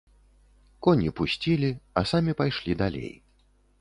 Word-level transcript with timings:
Коні 0.83 1.11
пусцілі, 1.19 1.69
а 1.99 2.05
самі 2.13 2.33
пайшлі 2.41 2.77
далей. 2.83 3.13